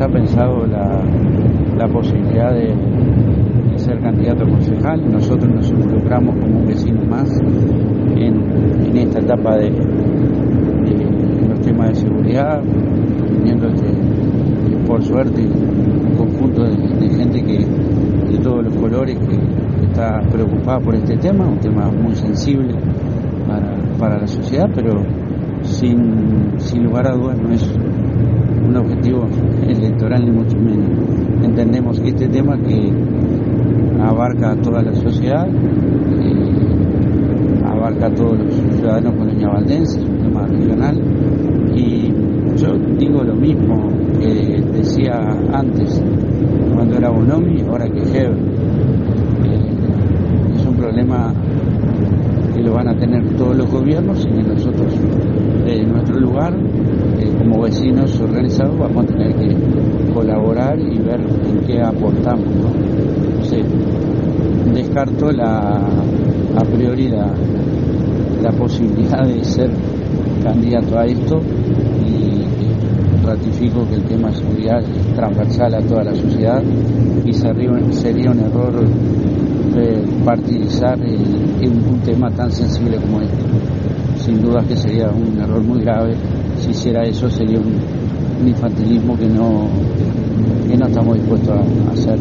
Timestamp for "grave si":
85.82-86.76